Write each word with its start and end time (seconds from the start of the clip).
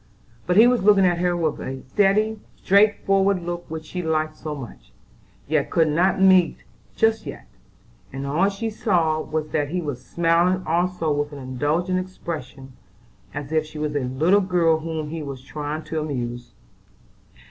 But 0.47 0.57
he 0.57 0.65
was 0.65 0.81
looking 0.81 1.05
at 1.05 1.19
her 1.19 1.37
with 1.37 1.57
the 1.57 1.83
steady, 1.93 2.39
straight 2.55 3.05
forward 3.05 3.43
look 3.43 3.69
which 3.69 3.85
she 3.85 4.01
liked 4.01 4.35
so 4.35 4.55
much, 4.55 4.91
yet 5.47 5.69
could 5.69 5.89
not 5.89 6.19
meet 6.19 6.63
just 6.95 7.27
yet; 7.27 7.45
and 8.11 8.25
all 8.25 8.49
she 8.49 8.71
saw 8.71 9.21
was 9.21 9.49
that 9.49 9.69
he 9.69 9.79
was 9.79 10.03
smiling 10.03 10.63
also 10.65 11.11
with 11.11 11.31
an 11.33 11.37
indulgent 11.37 11.99
expression 11.99 12.73
as 13.31 13.51
if 13.51 13.63
she 13.63 13.77
was 13.77 13.95
a 13.95 13.99
little 13.99 14.41
girl 14.41 14.79
whom 14.79 15.09
he 15.09 15.21
was 15.21 15.43
trying 15.43 15.83
to 15.83 15.99
amuse. 15.99 16.55